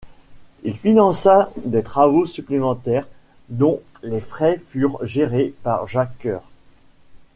Il 0.63 0.75
finança 0.79 1.51
des 1.63 1.83
travaux 1.83 2.25
supplémentaires, 2.25 3.07
dont 3.49 3.81
les 4.01 4.19
frais 4.19 4.57
furent 4.57 4.97
gérés 5.05 5.53
par 5.61 5.87
Jacques 5.87 6.17
Cœur. 6.17 6.41